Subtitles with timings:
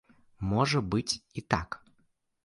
[0.53, 1.77] Можа быць і так.